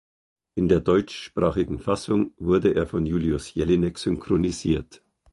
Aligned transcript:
In 0.55 0.67
der 0.67 0.79
deutschsprachigen 0.79 1.77
Fassung 1.77 2.33
wurde 2.39 2.73
er 2.73 2.87
von 2.87 3.05
Julius 3.05 3.53
Jellinek 3.53 3.99
synchronisiert. 3.99 5.03